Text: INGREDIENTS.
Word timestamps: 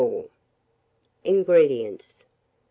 INGREDIENTS. 1.23 2.23